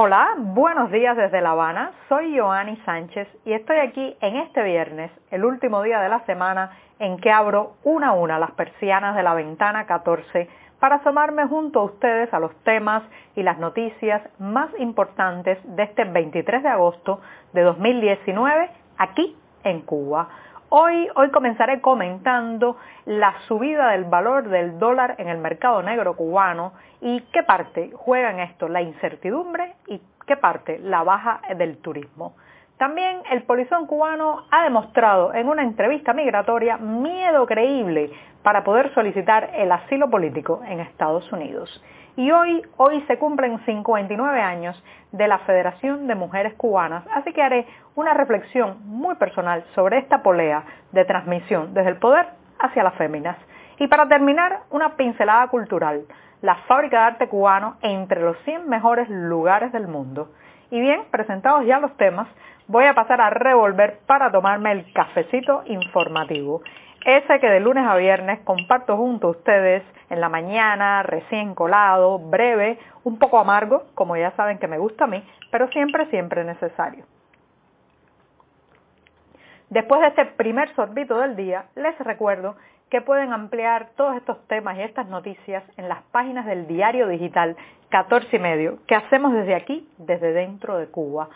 [0.00, 1.90] Hola, buenos días desde La Habana.
[2.08, 6.70] Soy Joanny Sánchez y estoy aquí en este viernes, el último día de la semana,
[7.00, 10.48] en que abro una a una las persianas de la ventana 14
[10.78, 13.02] para asomarme junto a ustedes a los temas
[13.34, 17.20] y las noticias más importantes de este 23 de agosto
[17.52, 20.28] de 2019 aquí en Cuba.
[20.70, 22.76] Hoy, hoy comenzaré comentando
[23.06, 28.30] la subida del valor del dólar en el mercado negro cubano y qué parte juega
[28.32, 32.34] en esto la incertidumbre y qué parte la baja del turismo.
[32.78, 38.12] También el polizón cubano ha demostrado en una entrevista migratoria miedo creíble
[38.44, 41.82] para poder solicitar el asilo político en Estados Unidos.
[42.14, 47.42] Y hoy, hoy se cumplen 59 años de la Federación de Mujeres Cubanas, así que
[47.42, 52.28] haré una reflexión muy personal sobre esta polea de transmisión desde el poder
[52.60, 53.36] hacia las féminas.
[53.80, 56.04] Y para terminar, una pincelada cultural,
[56.42, 60.28] la fábrica de arte cubano entre los 100 mejores lugares del mundo.
[60.70, 62.28] Y bien, presentados ya los temas,
[62.68, 66.62] voy a pasar a revolver para tomarme el cafecito informativo
[67.04, 72.18] ese que de lunes a viernes comparto junto a ustedes en la mañana, recién colado,
[72.18, 76.44] breve, un poco amargo, como ya saben que me gusta a mí, pero siempre, siempre
[76.44, 77.04] necesario.
[79.70, 82.56] Después de este primer sorbito del día, les recuerdo
[82.90, 87.56] que pueden ampliar todos estos temas y estas noticias en las páginas del diario digital
[87.90, 91.28] 14 y medio que hacemos desde aquí, desde dentro de Cuba.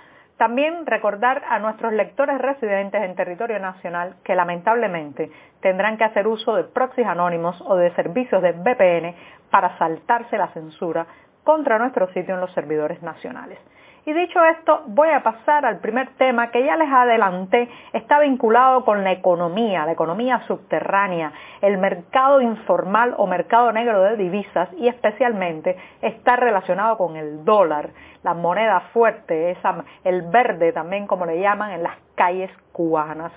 [0.43, 6.57] También recordar a nuestros lectores residentes en territorio nacional que lamentablemente tendrán que hacer uso
[6.57, 9.15] de proxies anónimos o de servicios de VPN
[9.53, 11.07] para saltarse la censura
[11.45, 13.61] contra nuestro sitio en los servidores nacionales.
[14.05, 18.85] Y dicho esto, voy a pasar al primer tema que ya les adelanté, está vinculado
[18.85, 24.89] con la economía, la economía subterránea, el mercado informal o mercado negro de divisas y
[24.89, 27.91] especialmente está relacionado con el dólar,
[28.25, 29.57] la moneda fuerte,
[30.03, 33.31] el verde también como le llaman en las calles cubanas.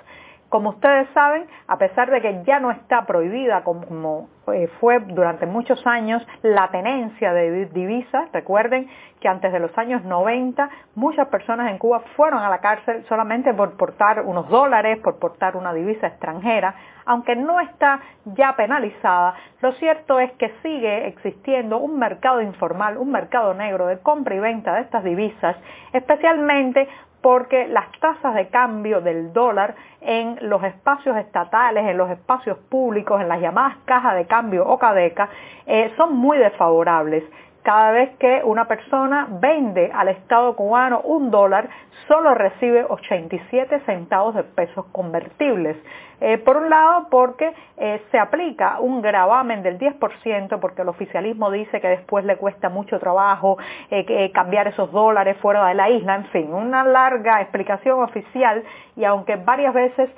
[0.55, 5.45] Como ustedes saben, a pesar de que ya no está prohibida como eh, fue durante
[5.45, 8.87] muchos años la tenencia de divisas, recuerden
[9.19, 13.53] que antes de los años 90 muchas personas en Cuba fueron a la cárcel solamente
[13.53, 16.73] por portar unos dólares, por portar una divisa extranjera,
[17.05, 23.11] aunque no está ya penalizada, lo cierto es que sigue existiendo un mercado informal, un
[23.11, 25.57] mercado negro de compra y venta de estas divisas,
[25.91, 26.87] especialmente
[27.25, 33.19] porque las tasas de cambio del dólar en los espacios estatales, en los espacios públicos,
[33.19, 35.27] en las llamadas cajas de cambio o cadeca,
[35.65, 37.23] eh, son muy desfavorables.
[37.63, 41.67] Cada vez que una persona vende al Estado cubano un dólar,
[42.07, 45.77] solo recibe 87 centavos de pesos convertibles.
[46.21, 51.51] Eh, por un lado, porque eh, se aplica un gravamen del 10%, porque el oficialismo
[51.51, 53.57] dice que después le cuesta mucho trabajo
[53.89, 58.63] eh, cambiar esos dólares fuera de la isla, en fin, una larga explicación oficial
[58.95, 60.09] y aunque varias veces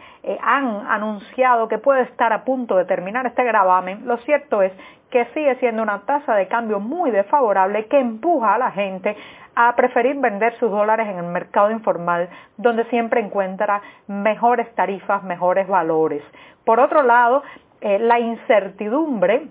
[0.44, 4.74] han anunciado que puede estar a punto de terminar este gravamen, lo cierto es
[5.09, 9.16] que sigue siendo una tasa de cambio muy desfavorable que empuja a la gente
[9.59, 15.68] a preferir vender sus dólares en el mercado informal, donde siempre encuentra mejores tarifas, mejores
[15.68, 16.22] valores.
[16.63, 17.41] Por otro lado,
[17.81, 19.47] eh, la incertidumbre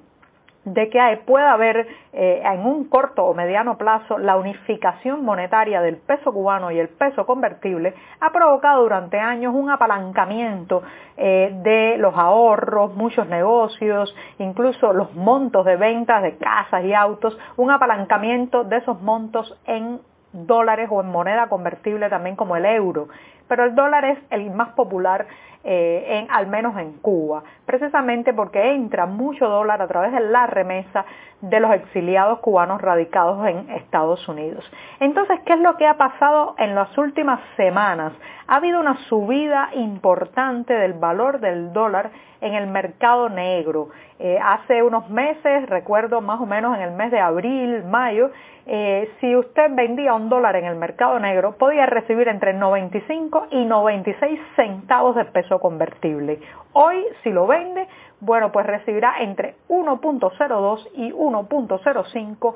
[0.67, 5.97] de que pueda haber eh, en un corto o mediano plazo la unificación monetaria del
[5.97, 10.83] peso cubano y el peso convertible ha provocado durante años un apalancamiento
[11.17, 17.39] eh, de los ahorros, muchos negocios, incluso los montos de ventas de casas y autos,
[17.57, 20.01] un apalancamiento de esos montos en
[20.33, 23.09] dólares o en moneda convertible también como el euro.
[23.49, 25.27] Pero el dólar es el más popular
[25.69, 30.47] eh, en, al menos en Cuba, precisamente porque entra mucho dólar a través de la
[30.47, 31.05] remesa
[31.41, 34.65] de los exiliados cubanos radicados en Estados Unidos.
[35.01, 38.13] Entonces, ¿qué es lo que ha pasado en las últimas semanas?
[38.47, 42.11] Ha habido una subida importante del valor del dólar
[42.41, 43.89] en el mercado negro.
[44.21, 48.31] Eh, hace unos meses, recuerdo más o menos en el mes de abril, mayo,
[48.67, 53.65] eh, si usted vendía un dólar en el mercado negro, podía recibir entre 95 y
[53.65, 56.41] 96 centavos de peso convertible.
[56.73, 57.87] Hoy, si lo vende,
[58.21, 62.55] bueno, pues recibirá entre 1.02 y 1.05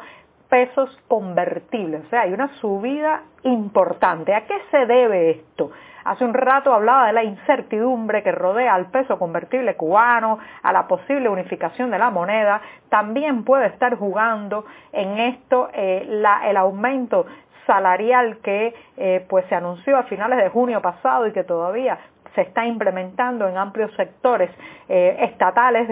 [0.49, 2.05] pesos convertibles.
[2.07, 4.35] O sea, hay una subida importante.
[4.35, 5.71] ¿A qué se debe esto?
[6.05, 10.89] Hace un rato hablaba de la incertidumbre que rodea al peso convertible cubano, a la
[10.89, 12.61] posible unificación de la moneda.
[12.89, 16.09] También puede estar jugando en esto eh,
[16.45, 17.27] el aumento
[17.71, 22.01] salarial que eh, pues se anunció a finales de junio pasado y que todavía
[22.35, 24.51] se está implementando en amplios sectores
[24.89, 25.89] eh, estatales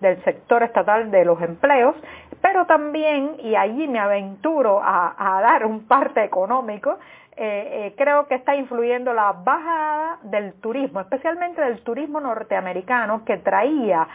[0.00, 1.94] del sector estatal de los empleos,
[2.42, 6.98] pero también, y allí me aventuro a dar un parte económico,
[7.36, 14.06] eh, creo que está influyendo la bajada del turismo, especialmente del turismo norteamericano que traía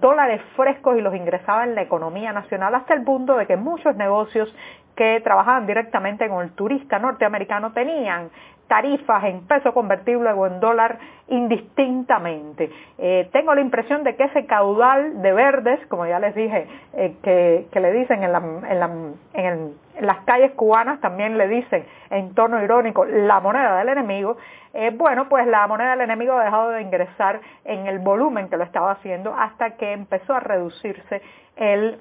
[0.00, 3.96] dólares frescos y los ingresaba en la economía nacional hasta el punto de que muchos
[3.96, 4.54] negocios
[4.96, 8.30] que trabajaban directamente con el turista norteamericano tenían
[8.66, 10.98] tarifas en peso convertible o en dólar
[11.28, 12.70] indistintamente.
[12.98, 17.14] Eh, tengo la impresión de que ese caudal de verdes, como ya les dije, eh,
[17.22, 23.78] que, le dicen en, las calles cubanas, también le dicen en tono irónico la moneda
[23.78, 24.36] del enemigo,
[24.74, 28.56] eh, bueno, pues la moneda del enemigo ha dejado de ingresar en el volumen que
[28.56, 31.22] lo estaba haciendo hasta que empezó a reducirse
[31.56, 31.98] el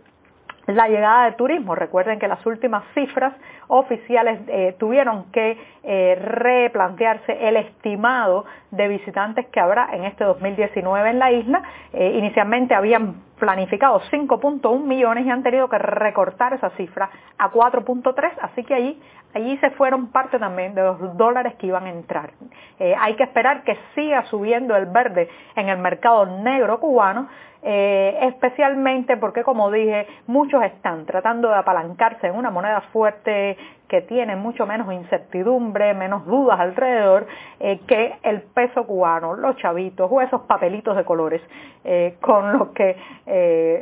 [0.68, 1.76] la llegada de turismo.
[1.76, 3.34] Recuerden que las últimas cifras
[3.68, 11.10] oficiales eh, tuvieron que eh, replantearse el estimado de visitantes que habrá en este 2019
[11.10, 11.64] en la isla.
[11.94, 18.32] Eh, inicialmente habían planificado 5.1 millones y han tenido que recortar esa cifra a 4.3,
[18.42, 19.02] así que allí,
[19.34, 22.32] allí se fueron parte también de los dólares que iban a entrar.
[22.80, 27.28] hay que esperar que siga subiendo el verde en el mercado negro cubano,
[27.68, 34.02] eh, especialmente porque, como dije, muchos están tratando de apalancarse en una moneda fuerte que
[34.02, 37.28] tiene mucho menos incertidumbre, menos dudas alrededor
[37.60, 41.42] eh, que el peso cubano, los chavitos o esos papelitos de colores
[41.84, 42.96] eh, con los que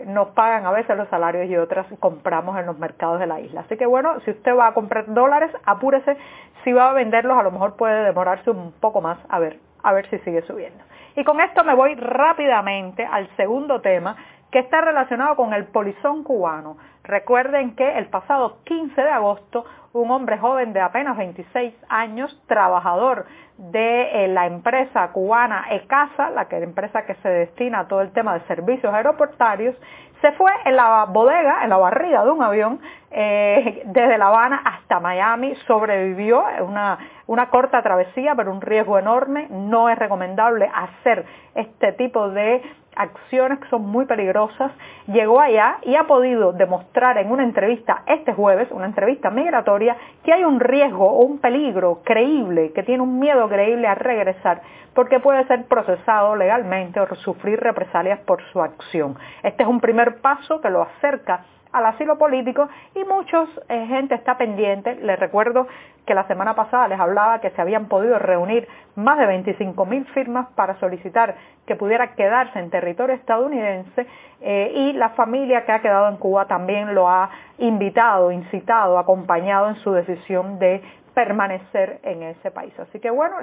[0.07, 3.61] nos pagan a veces los salarios y otras compramos en los mercados de la isla.
[3.61, 6.17] Así que bueno, si usted va a comprar dólares, apúrese,
[6.63, 9.93] si va a venderlos a lo mejor puede demorarse un poco más a ver, a
[9.93, 10.83] ver si sigue subiendo.
[11.15, 14.15] Y con esto me voy rápidamente al segundo tema
[14.53, 16.77] que está relacionado con el polizón cubano.
[17.03, 23.25] Recuerden que el pasado 15 de agosto un hombre joven de apenas 26 años, trabajador
[23.57, 28.11] de eh, la empresa cubana ECASA, la que empresa que se destina a todo el
[28.11, 29.75] tema de servicios aeroportarios,
[30.21, 32.79] se fue en la bodega, en la barriga de un avión,
[33.11, 36.97] eh, desde La Habana hasta Miami, sobrevivió una,
[37.27, 39.47] una corta travesía, pero un riesgo enorme.
[39.49, 41.25] No es recomendable hacer
[41.55, 42.61] este tipo de
[42.95, 44.71] acciones que son muy peligrosas,
[45.07, 50.33] llegó allá y ha podido demostrar en una entrevista este jueves, una entrevista migratoria, que
[50.33, 54.61] hay un riesgo o un peligro creíble, que tiene un miedo creíble a regresar,
[54.93, 59.17] porque puede ser procesado legalmente o sufrir represalias por su acción.
[59.43, 64.15] Este es un primer paso que lo acerca al asilo político y mucha eh, gente
[64.15, 64.95] está pendiente.
[64.95, 65.67] Les recuerdo
[66.05, 70.05] que la semana pasada les hablaba que se habían podido reunir más de 25 mil
[70.07, 71.35] firmas para solicitar
[71.65, 74.05] que pudiera quedarse en territorio estadounidense
[74.41, 79.69] eh, y la familia que ha quedado en Cuba también lo ha invitado, incitado, acompañado
[79.69, 80.81] en su decisión de
[81.13, 82.73] permanecer en ese país.
[82.79, 83.35] Así que bueno,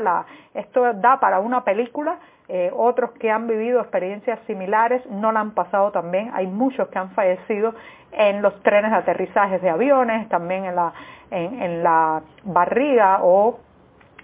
[0.54, 2.18] esto da para una película.
[2.48, 6.30] Eh, otros que han vivido experiencias similares no la han pasado también.
[6.34, 7.74] Hay muchos que han fallecido
[8.12, 10.92] en los trenes de aterrizajes de aviones, también en la,
[11.30, 13.60] en la barriga o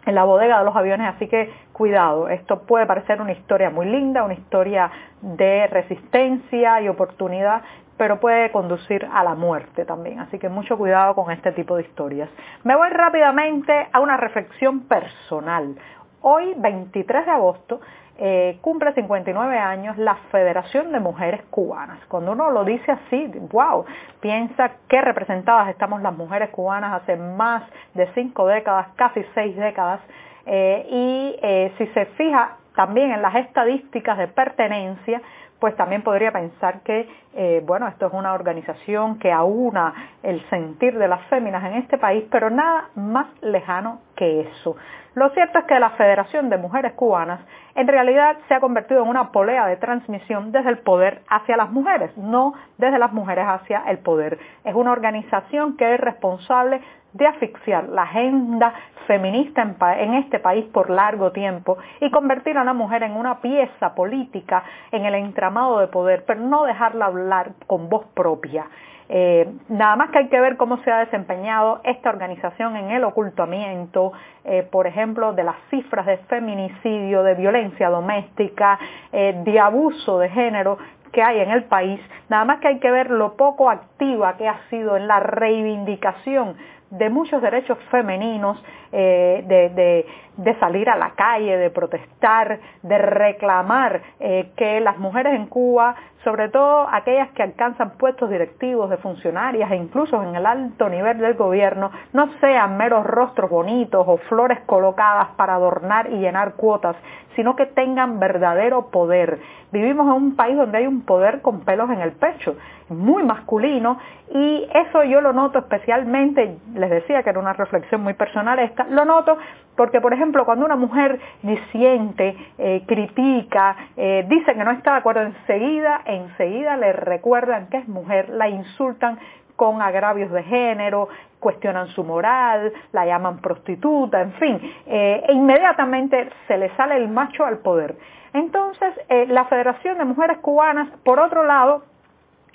[0.06, 3.87] en la bodega de los aviones, así que cuidado, esto puede parecer una historia muy
[3.87, 4.90] linda, una historia
[5.20, 7.62] de resistencia y oportunidad,
[7.96, 10.20] pero puede conducir a la muerte también.
[10.20, 12.28] Así que mucho cuidado con este tipo de historias.
[12.64, 15.76] Me voy rápidamente a una reflexión personal.
[16.20, 17.81] Hoy, 23 de agosto,
[18.19, 21.98] eh, cumple 59 años la Federación de Mujeres Cubanas.
[22.08, 23.84] Cuando uno lo dice así, wow,
[24.20, 27.62] piensa qué representadas estamos las mujeres cubanas hace más
[27.93, 30.00] de cinco décadas, casi seis décadas.
[30.46, 35.20] Eh, y eh, si se fija también en las estadísticas de pertenencia,
[35.60, 40.98] pues también podría pensar que, eh, bueno, esto es una organización que aúna el sentir
[40.98, 44.77] de las féminas en este país, pero nada más lejano que eso.
[45.15, 47.41] Lo cierto es que la Federación de Mujeres Cubanas
[47.75, 51.70] en realidad se ha convertido en una polea de transmisión desde el poder hacia las
[51.70, 54.39] mujeres, no desde las mujeres hacia el poder.
[54.65, 56.82] Es una organización que es responsable
[57.15, 58.75] de asfixiar la agenda
[59.06, 59.63] feminista
[59.99, 64.65] en, este país por largo tiempo y convertir a la mujer en una pieza política
[64.93, 68.67] en el entramado de poder, pero no dejarla hablar con voz propia.
[69.08, 73.05] Eh, nada más que hay que ver cómo se ha desempeñado esta organización en el
[73.05, 74.13] ocultamiento,
[74.44, 78.79] eh, por ejemplo, de las cifras de feminicidio, de violencia doméstica,
[79.13, 80.79] eh, de abuso de género
[81.13, 84.48] que hay en el país, nada más que hay que ver lo poco activa que
[84.48, 86.56] ha sido en la reivindicación
[86.90, 88.62] de muchos derechos femeninos,
[88.93, 95.34] eh, de, de, salir a la calle, de protestar, de reclamar eh, que las mujeres
[95.34, 100.46] en Cuba, sobre todo aquellas que alcanzan puestos directivos de funcionarias e incluso en el
[100.46, 106.19] alto nivel del gobierno, no sean meros rostros bonitos o flores colocadas para adornar y
[106.19, 106.96] llenar cuotas,
[107.36, 109.38] sino que tengan verdadero poder.
[109.70, 112.56] Vivimos en un país donde hay un poder con pelos en el pecho,
[112.88, 113.98] muy masculino,
[114.32, 118.85] y eso yo lo noto especialmente, les decía que era una reflexión muy personal esta,
[118.85, 119.37] lo noto
[119.77, 124.99] porque, por ejemplo, cuando una mujer disiente, eh, critica, eh, dice que no está de
[124.99, 129.19] acuerdo, enseguida, enseguida le recuerdan que es mujer, la insultan
[129.56, 131.09] con agravios de género,
[131.41, 137.09] cuestionan su moral, la llaman prostituta, en fin, eh, e inmediatamente se le sale el
[137.09, 137.97] macho al poder.
[138.33, 141.85] Entonces, eh, la Federación de Mujeres Cubanas, por otro lado,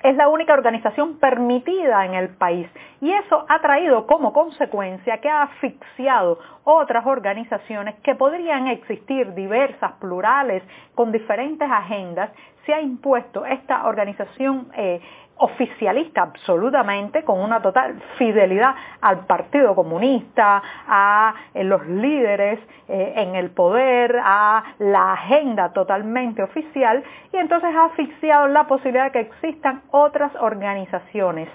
[0.03, 2.67] es la única organización permitida en el país.
[3.01, 9.93] Y eso ha traído como consecuencia que ha asfixiado otras organizaciones que podrían existir diversas,
[9.93, 10.63] plurales,
[10.95, 12.31] con diferentes agendas,
[12.65, 15.01] se ha impuesto esta organización eh,
[15.37, 23.35] oficialista absolutamente, con una total fidelidad al Partido Comunista, a eh, los líderes eh, en
[23.35, 27.03] el poder, a la agenda totalmente oficial,
[27.33, 31.49] y entonces ha asfixiado la posibilidad de que existan otras organizaciones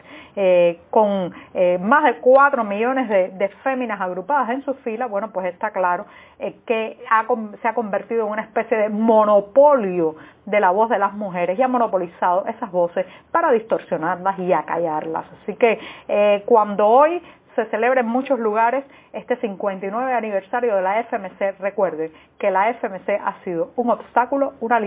[0.90, 1.32] con
[1.80, 6.04] más de cuatro millones de, féminas agrupadas en sus filas, bueno, pues está claro
[6.66, 6.98] que
[7.62, 11.62] se ha convertido en una especie de monopolio de la voz de las mujeres y
[11.62, 15.26] ha monopolizado esas voces para distorsionarlas y acallarlas.
[15.42, 17.20] Así que eh, cuando hoy
[17.56, 23.08] se celebra en muchos lugares este 59 aniversario de la FMC, recuerde que la FMC
[23.24, 24.78] ha sido un obstáculo, una,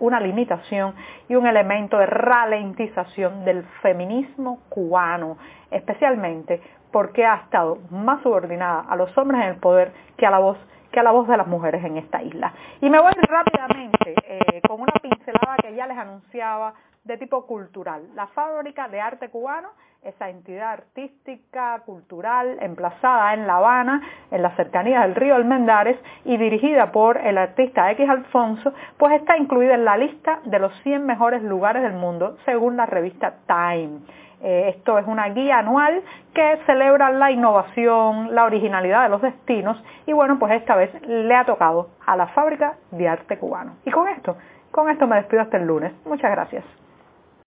[0.00, 0.94] una limitación
[1.28, 5.36] y un elemento de ralentización del feminismo cubano,
[5.70, 6.60] especialmente
[6.90, 10.56] porque ha estado más subordinada a los hombres en el poder que a la voz
[10.96, 12.54] que a la voz de las mujeres en esta isla.
[12.80, 16.72] Y me voy rápidamente eh, con una pincelada que ya les anunciaba
[17.04, 18.08] de tipo cultural.
[18.14, 19.68] La Fábrica de Arte Cubano,
[20.02, 24.00] esa entidad artística, cultural, emplazada en La Habana,
[24.30, 29.36] en las cercanías del río Almendares y dirigida por el artista X Alfonso, pues está
[29.36, 34.00] incluida en la lista de los 100 mejores lugares del mundo según la revista Time.
[34.42, 36.02] Eh, esto es una guía anual
[36.34, 41.34] que celebra la innovación, la originalidad de los destinos y bueno, pues esta vez le
[41.34, 43.76] ha tocado a la Fábrica de Arte Cubano.
[43.84, 44.36] Y con esto,
[44.70, 45.92] con esto me despido hasta el lunes.
[46.04, 46.64] Muchas gracias.